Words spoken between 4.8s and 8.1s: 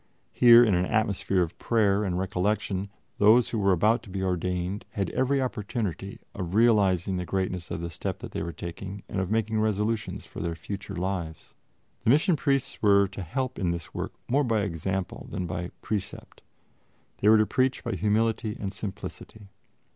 had every opportunity of realizing the greatness of the